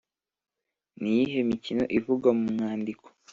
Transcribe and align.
ni 1.01 1.09
iyihe 1.15 1.39
mikino 1.49 1.83
ivugwa 1.97 2.29
mu 2.39 2.45
mwandiko? 2.53 3.05